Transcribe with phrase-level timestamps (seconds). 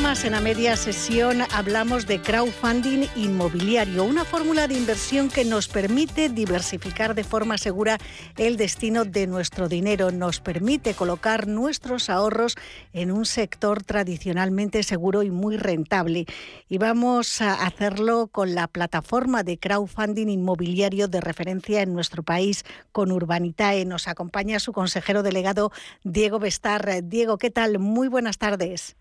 [0.00, 5.66] Más en la media sesión hablamos de crowdfunding inmobiliario, una fórmula de inversión que nos
[5.66, 7.98] permite diversificar de forma segura
[8.36, 12.54] el destino de nuestro dinero, nos permite colocar nuestros ahorros
[12.92, 16.26] en un sector tradicionalmente seguro y muy rentable.
[16.68, 22.64] Y vamos a hacerlo con la plataforma de crowdfunding inmobiliario de referencia en nuestro país,
[22.92, 23.84] con Urbanitae.
[23.84, 25.72] Nos acompaña su consejero delegado
[26.04, 27.02] Diego Bestar.
[27.04, 27.78] Diego, ¿qué tal?
[27.78, 28.96] Muy buenas tardes.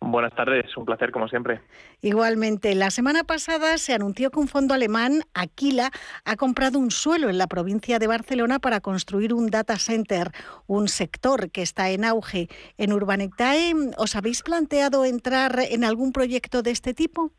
[0.00, 1.60] Buenas tardes, un placer como siempre.
[2.02, 5.90] Igualmente, la semana pasada se anunció que un fondo alemán, Aquila,
[6.24, 10.30] ha comprado un suelo en la provincia de Barcelona para construir un data center,
[10.66, 12.48] un sector que está en auge.
[12.76, 17.32] ¿En Urbanectae os habéis planteado entrar en algún proyecto de este tipo?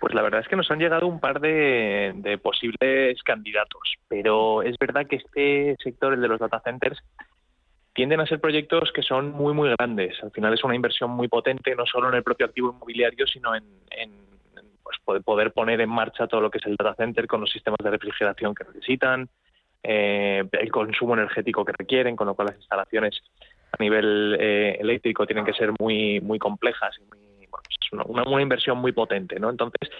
[0.00, 4.62] Pues la verdad es que nos han llegado un par de, de posibles candidatos, pero
[4.62, 6.98] es verdad que este sector, el de los data centers,
[7.92, 10.22] tienden a ser proyectos que son muy, muy grandes.
[10.22, 13.54] Al final es una inversión muy potente, no solo en el propio activo inmobiliario, sino
[13.54, 13.64] en,
[14.82, 17.78] pues, poder poner en marcha todo lo que es el data center con los sistemas
[17.82, 19.28] de refrigeración que necesitan,
[19.82, 23.20] eh, el consumo energético que requieren, con lo cual las instalaciones
[23.72, 27.20] a nivel eh, eléctrico tienen que ser muy, muy complejas y muy
[27.80, 29.50] es una, inversión muy potente, ¿no?
[29.50, 29.90] Entonces,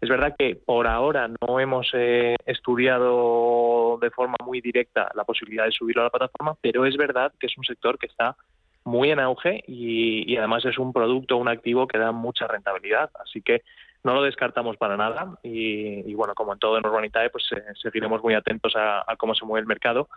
[0.00, 5.66] es verdad que por ahora no hemos eh, estudiado de forma muy directa la posibilidad
[5.66, 8.36] de subirlo a la plataforma, pero es verdad que es un sector que está
[8.84, 13.10] muy en auge y, además es un producto, un activo que da mucha rentabilidad.
[13.22, 13.62] Así que
[14.02, 18.22] no lo descartamos para nada y, bueno, como en todo en Urbanitae, pues eh, seguiremos
[18.22, 20.08] muy atentos a, cómo se mueve el mercado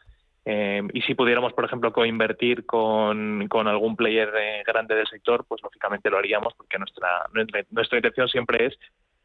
[0.45, 5.45] eh, y si pudiéramos, por ejemplo, coinvertir con, con algún player eh, grande del sector,
[5.45, 7.25] pues lógicamente lo haríamos porque nuestra,
[7.69, 8.79] nuestra intención siempre es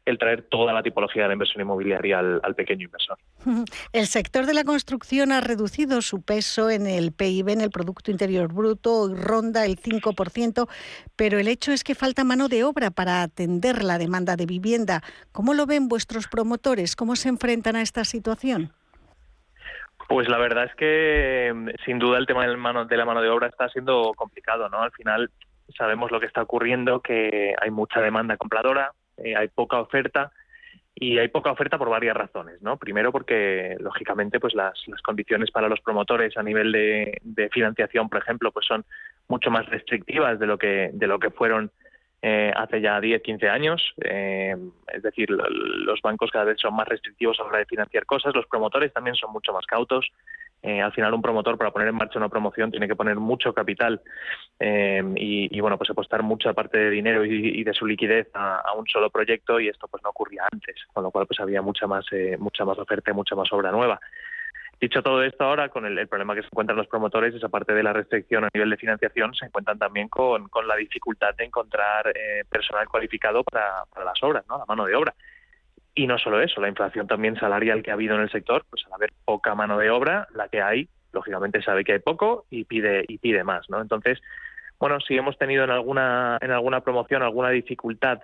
[0.09, 3.17] el traer toda la tipología de la inversión inmobiliaria al, pequeño inversor.
[3.93, 8.11] El sector de la construcción ha reducido su peso en el PIB, en el Producto
[8.11, 10.67] Interior Bruto, ronda el 5%,
[11.15, 15.01] pero el hecho es que falta mano de obra para atender la demanda de vivienda.
[15.31, 16.95] ¿Cómo lo ven vuestros promotores?
[16.95, 18.73] ¿Cómo se enfrentan a esta situación?
[20.07, 23.29] Pues la verdad es que mm, sin duda el tema mano, de la mano de
[23.29, 24.81] obra está siendo complicado, ¿no?
[24.81, 25.29] Al final
[25.77, 28.91] sabemos lo que está ocurriendo, que hay mucha demanda compradora,
[29.23, 30.31] eh, hay poca oferta
[30.95, 32.77] y hay poca oferta por varias razones, ¿no?
[32.77, 38.21] Primero porque lógicamente pues las, condiciones para los promotores a nivel de, de, financiación, por
[38.21, 38.83] ejemplo, pues son
[39.27, 41.71] mucho más restrictivas de lo que de lo que fueron
[42.21, 43.93] eh, hace ya 10, 15 años.
[44.03, 44.55] Eh,
[44.93, 48.35] es decir, los bancos cada vez son más restrictivos a la hora de financiar cosas,
[48.35, 50.07] los promotores también son mucho más cautos.
[50.61, 53.53] Eh, al final, un promotor para poner en marcha una promoción tiene que poner mucho
[53.53, 54.01] capital
[54.59, 59.09] y, bueno, pues apostar mucha parte de dinero y, de su liquidez a, un solo
[59.09, 62.05] proyecto y esto pues no ocurría antes, con lo cual pues había mucha más,
[62.39, 63.99] mucha más oferta y mucha más obra nueva.
[64.79, 67.83] Dicho todo esto ahora, con el, problema que se encuentran los promotores, esa parte de
[67.83, 72.45] la restricción a nivel de financiación, se encuentran también con, la dificultad de encontrar eh,
[72.49, 74.57] personal cualificado para, las obras, ¿no?
[74.57, 75.13] la mano de obra.
[75.95, 78.85] Y no solo eso, la inflación también salarial que ha habido en el sector, pues
[78.85, 82.65] al haber poca mano de obra, la que hay, lógicamente sabe que hay poco y
[82.65, 83.81] pide y pide más, ¿no?
[83.81, 84.19] Entonces,
[84.79, 88.21] bueno, si hemos tenido en alguna en alguna promoción alguna dificultad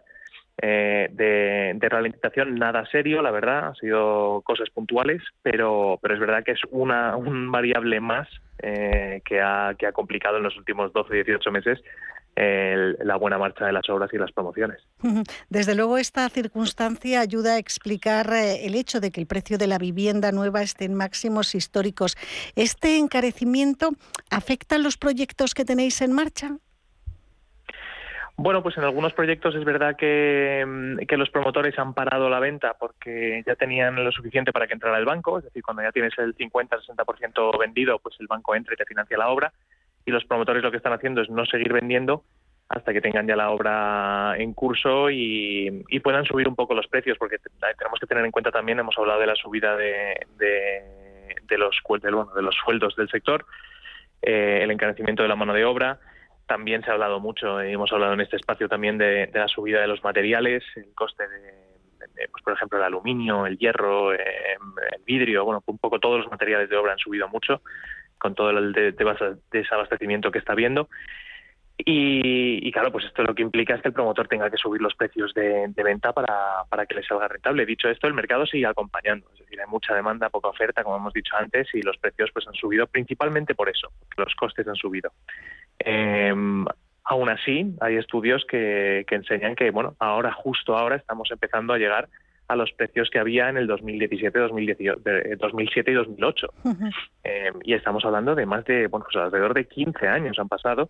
[0.61, 6.19] eh, de, de, ralentización nada serio, la verdad, han sido cosas puntuales, pero, pero es
[6.19, 10.55] verdad que es una un variable más eh, que, ha, que ha complicado en los
[10.55, 11.83] últimos 12, 18 meses
[12.35, 14.79] la buena marcha de las obras y las promociones.
[15.49, 19.67] Desde luego, esta circunstancia ayuda a explicar eh, el hecho de que el precio de
[19.67, 22.17] la vivienda nueva esté en máximos históricos.
[22.55, 23.91] ¿Este encarecimiento
[24.29, 26.57] afecta a los proyectos que tenéis en marcha?
[28.37, 32.73] Bueno, pues en algunos proyectos es verdad mm, que, los promotores han parado la venta
[32.77, 36.11] porque ya tenían lo suficiente para que entrara el banco, es decir, cuando ya tienes
[36.17, 39.53] el 50-60% vendido, pues el banco entra y te financia la obra,
[40.05, 42.23] y los promotores lo que están haciendo es no seguir vendiendo
[42.69, 47.17] hasta que tengan ya la obra en curso y, puedan subir un poco los precios,
[47.17, 47.37] porque
[47.77, 52.41] tenemos que tener en cuenta también, hemos hablado de la subida de, de, los, de
[52.41, 53.45] los sueldos del sector,
[54.21, 55.99] eh, el encarecimiento de la mano de obra,
[56.47, 59.81] también se ha hablado mucho, y hemos hablado en este espacio también de, la subida
[59.81, 64.57] de los materiales, el coste de, pues por ejemplo, el aluminio, el hierro, eh,
[64.95, 67.61] el vidrio, bueno, un poco todos los materiales de obra han subido mucho
[68.17, 68.73] con todo el
[69.51, 70.89] desabastecimiento que está habiendo.
[71.77, 74.95] Y, claro, pues esto lo que implica es que el promotor tenga que subir los
[74.95, 77.65] precios de, venta para, para, que le salga rentable.
[77.65, 81.13] Dicho esto, el mercado sigue acompañando, es decir, hay mucha demanda, poca oferta, como hemos
[81.13, 84.75] dicho antes, y los precios pues han subido principalmente por eso, porque los costes han
[84.75, 85.11] subido.
[85.79, 86.33] Eh,
[87.03, 91.77] aún así, hay estudios que, que enseñan que, bueno, ahora, justo ahora, estamos empezando a
[91.77, 92.07] llegar
[92.47, 96.47] a los precios que había en el 2017, 2007 y 2008.
[97.23, 100.89] Eh, y estamos hablando de más de, bueno, pues alrededor de 15 años han pasado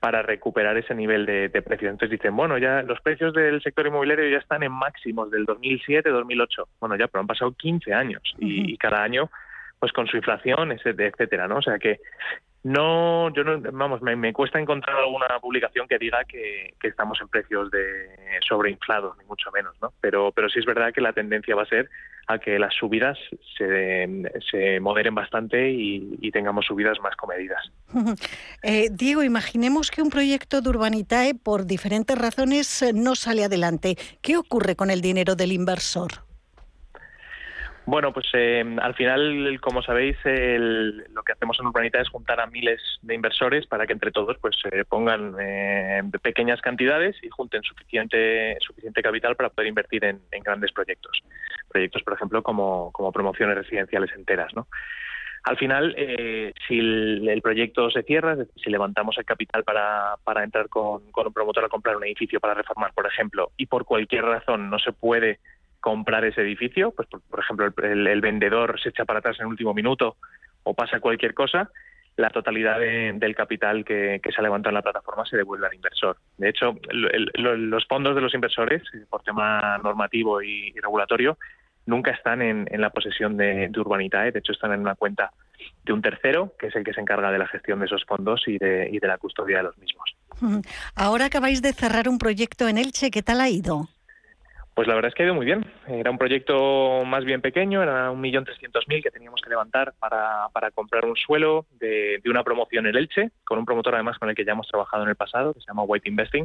[0.00, 1.92] para recuperar ese nivel de, de precios.
[1.92, 6.10] Entonces dicen, bueno, ya los precios del sector inmobiliario ya están en máximos del 2007,
[6.10, 6.68] 2008.
[6.80, 9.30] Bueno, ya, pero han pasado 15 años y, y cada año
[9.78, 11.56] pues con su inflación, etcétera, ¿no?
[11.56, 11.98] O sea que
[12.64, 17.70] no, yo no, vamos, me, cuesta encontrar alguna publicación que diga que, estamos en precios
[17.72, 19.92] de sobreinflados, ni mucho menos, ¿no?
[20.00, 21.88] Pero, pero sí es verdad que la tendencia va a ser
[22.28, 23.18] a que las subidas
[23.58, 27.72] se, moderen bastante y, tengamos subidas más comedidas.
[28.64, 33.96] Eh, Diego, imaginemos que un proyecto de Urbanitae por diferentes razones no sale adelante.
[34.22, 36.31] ¿Qué ocurre con el dinero del inversor?
[37.84, 42.46] Bueno, pues eh, al final, como sabéis, lo que hacemos en Urbanita es juntar a
[42.46, 47.62] miles de inversores para que entre todos pues eh, pongan eh, pequeñas cantidades y junten
[47.64, 51.22] suficiente suficiente capital para poder invertir en, grandes proyectos.
[51.68, 54.68] Proyectos, por ejemplo, como, promociones residenciales enteras, ¿no?
[55.44, 55.96] Al final,
[56.68, 61.32] si el, proyecto se cierra, si levantamos el capital para, para entrar con, con un
[61.32, 64.92] promotor a comprar un edificio para reformar, por ejemplo, y por cualquier razón no se
[64.92, 65.40] puede
[65.82, 69.74] comprar ese edificio, pues por, ejemplo el, vendedor se echa para atrás en el último
[69.74, 70.16] minuto
[70.62, 71.70] o pasa cualquier cosa,
[72.16, 76.18] la totalidad del capital que, se ha levantado en la plataforma se devuelve al inversor.
[76.38, 81.36] De hecho, los fondos de los inversores, por tema normativo y, regulatorio,
[81.86, 85.32] nunca están en, la posesión de, de, Urbanitae, de hecho están en una cuenta
[85.84, 88.46] de un tercero, que es el que se encarga de la gestión de esos fondos
[88.46, 90.14] y de, y de la custodia de los mismos.
[90.94, 93.88] Ahora acabáis de cerrar un proyecto en Elche, ¿qué tal ha ido?
[94.74, 95.66] Pues la verdad es que ha ido muy bien.
[95.86, 99.92] Era un proyecto más bien pequeño, era un millón trescientos mil que teníamos que levantar
[99.98, 104.18] para, para comprar un suelo de, de, una promoción en Elche, con un promotor además
[104.18, 106.44] con el que ya hemos trabajado en el pasado, que se llama White Investing.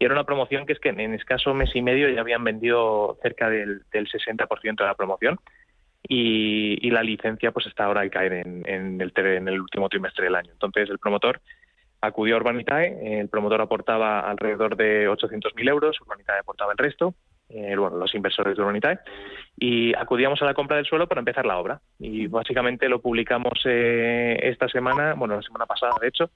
[0.00, 3.18] Y era una promoción que es que en escaso mes y medio ya habían vendido
[3.22, 5.38] cerca del, del 60% de la promoción.
[6.02, 9.88] Y, y, la licencia pues está ahora al caer en, en, el, en el último
[9.88, 10.50] trimestre del año.
[10.50, 11.40] Entonces el promotor
[12.00, 17.14] acudió a Urbanitae, el promotor aportaba alrededor de 800.000 euros, Urbanitae aportaba el resto,
[17.50, 19.00] eh, bueno, los inversores de Urbanitae,
[19.58, 21.80] y acudíamos a la compra del suelo para empezar la obra.
[21.98, 26.30] Y básicamente lo publicamos eh, esta semana, bueno, la semana pasada de hecho,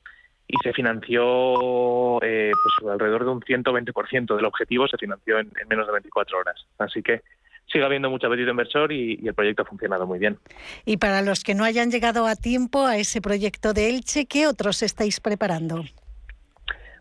[0.46, 5.87] y se financió eh, pues alrededor de un 120% del objetivo, se financió en, menos
[5.87, 6.66] de 24 horas.
[6.78, 7.22] Así que
[7.66, 10.38] sigue habiendo mucho apetito inversor y, y, el proyecto ha funcionado muy bien.
[10.84, 14.46] Y para los que no hayan llegado a tiempo a ese proyecto de Elche, ¿qué
[14.46, 15.84] otros estáis preparando?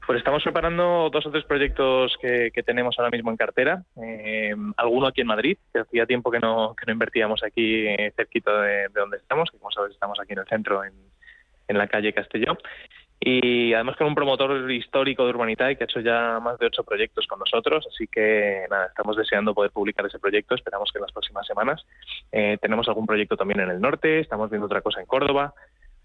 [0.06, 3.84] Pues estamos preparando dos o tres proyectos que, tenemos ahora mismo en cartera.
[4.02, 8.90] Eh, alguno aquí en Madrid, que hacía tiempo que no, invertíamos aquí eh, cerquita de,
[8.94, 10.94] donde estamos, que como sabes estamos aquí en el centro, en,
[11.70, 12.58] en la calle Castelló.
[13.26, 16.84] Y además con un promotor histórico de Urbanitae que ha hecho ya más de ocho
[16.84, 21.04] proyectos con nosotros, así que nada, estamos deseando poder publicar ese proyecto, esperamos que en
[21.04, 21.86] las próximas semanas.
[22.34, 25.54] Eh, tenemos algún proyecto también en el norte, estamos viendo otra cosa en Córdoba,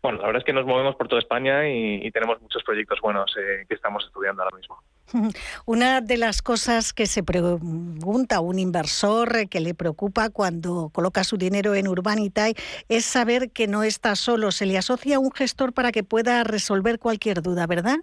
[0.00, 3.34] bueno, la verdad es que nos movemos por toda España y, tenemos muchos proyectos buenos
[3.36, 4.78] eh, que estamos estudiando ahora mismo.
[5.66, 11.36] Una de las cosas que se pregunta un inversor que le preocupa cuando coloca su
[11.36, 12.55] dinero en Urbanitae
[12.88, 14.52] es saber que no está solo.
[14.52, 17.96] Se le asocia un gestor para que pueda resolver cualquier duda, ¿verdad?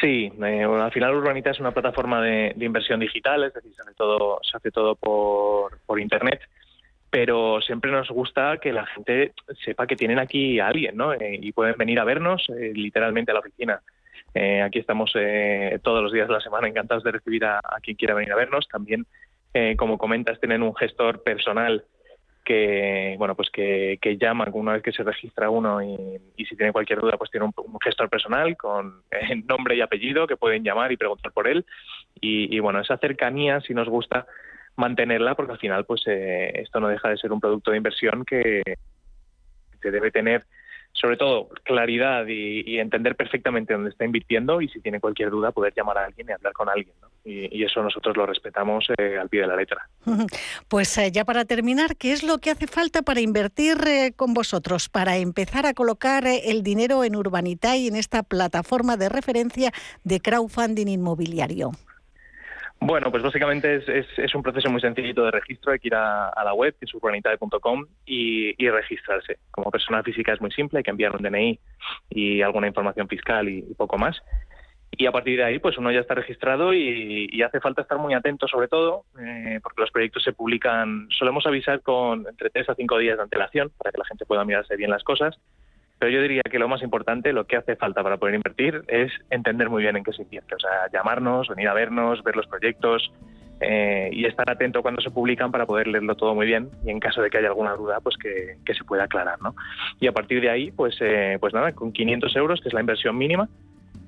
[0.00, 3.94] Sí, eh, al final Urbanitae es una plataforma de, inversión digital, es decir, se hace
[3.94, 6.40] todo, se hace todo por, por Internet
[7.12, 11.12] pero siempre nos gusta que la gente sepa que tienen aquí a alguien, ¿no?
[11.12, 13.82] Eh, y pueden venir a vernos eh, literalmente a la oficina.
[14.32, 15.12] Eh, aquí estamos
[15.82, 18.66] todos los días de la semana encantados de recibir a, quien quiera venir a vernos.
[18.66, 19.04] También,
[19.76, 21.84] como comentas, tienen un gestor personal
[22.46, 27.00] que, bueno, pues que, llama una vez que se registra uno y, si tiene cualquier
[27.00, 27.52] duda, pues tiene un,
[27.84, 29.02] gestor personal con
[29.46, 31.66] nombre y apellido que pueden llamar y preguntar por él.
[32.22, 34.26] Y, y bueno, esa cercanía, si nos gusta,
[34.76, 38.24] mantenerla porque al final pues eh, esto no deja de ser un producto de inversión
[38.24, 38.62] que,
[39.80, 40.44] se debe tener
[40.92, 45.72] sobre todo claridad y, entender perfectamente dónde está invirtiendo y si tiene cualquier duda poder
[45.74, 46.94] llamar a alguien y hablar con alguien.
[47.24, 49.88] Y, eso nosotros lo respetamos eh, al pie de la letra.
[50.68, 53.78] Pues eh, ya para terminar, ¿qué es lo que hace falta para invertir
[54.14, 59.72] con vosotros, para empezar a colocar el dinero en Urbanitae, en esta plataforma de referencia
[60.04, 61.72] de crowdfunding inmobiliario?
[62.84, 65.70] Bueno, pues básicamente es, un proceso muy sencillito de registro.
[65.70, 66.92] Hay que ir a, la web, que es
[68.04, 69.38] y, y, registrarse.
[69.52, 71.60] Como persona física es muy simple, hay que enviar un DNI
[72.10, 74.20] y alguna información fiscal y, poco más.
[74.90, 78.14] y a partir de ahí pues uno ya está registrado y, hace falta estar muy
[78.14, 82.74] atento sobre todo eh, porque los proyectos se publican solemos avisar con entre tres a
[82.74, 85.38] cinco días de antelación para que la gente pueda mirarse bien las cosas
[86.02, 89.12] pero yo diría que lo más importante lo que hace falta para poder invertir es
[89.30, 92.48] entender muy bien en qué se invierte o sea llamarnos venir a vernos ver los
[92.48, 93.12] proyectos
[93.60, 96.98] eh, y estar atento cuando se publican para poder leerlo todo muy bien y en
[96.98, 99.54] caso de que haya alguna duda pues que, se pueda aclarar ¿no?
[100.00, 102.80] y a partir de ahí pues eh, pues nada con 500 euros que es la
[102.80, 103.48] inversión mínima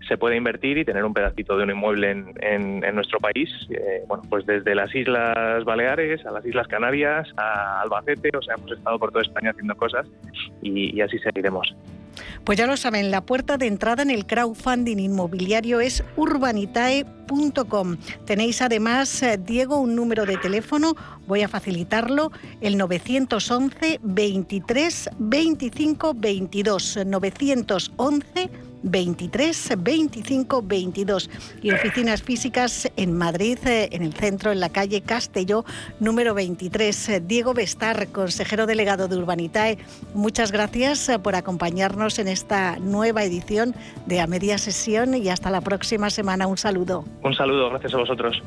[0.09, 4.23] se puede invertir y tener un pedacito de un inmueble en, nuestro país, eh, bueno,
[4.29, 8.99] pues desde las Islas Baleares a las Islas Canarias, a Albacete, o sea, hemos estado
[8.99, 10.07] por toda España haciendo cosas
[10.63, 11.75] y, así seguiremos.
[12.45, 17.97] Pues ya lo saben, la puerta de entrada en el crowdfunding inmobiliario es urbanitae.com.
[18.27, 20.95] Tenéis además, eh, Diego, un número de teléfono,
[21.27, 22.31] voy a facilitarlo,
[22.61, 26.99] el 911 23 25 22.
[27.07, 28.51] 911
[28.85, 31.31] 23 25 22
[31.63, 35.65] y oficinas físicas en Madrid, eh, en el centro, en la calle Castelló,
[36.01, 37.23] número 23.
[37.27, 39.79] Diego Bestar, consejero delegado de Urbanitae,
[40.15, 43.75] muchas gracias eh, por acompañarnos en esta nueva edición
[44.07, 46.47] de A Media Sesión y hasta la próxima semana.
[46.47, 47.05] Un saludo.
[47.23, 48.43] Un saludo, gracias a vosotros.